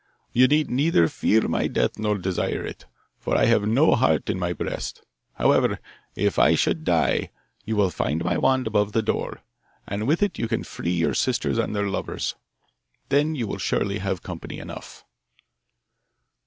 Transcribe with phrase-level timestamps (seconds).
[0.31, 2.85] 'You need neither fear my death nor desire it,
[3.19, 5.03] for I have no heart in my breast!
[5.33, 5.77] However,
[6.15, 7.29] if I should die,
[7.65, 9.43] you will find my wand above the door,
[9.87, 12.33] and with it you can set free your sisters and their lovers.
[13.09, 15.05] Then you will surely have company enough.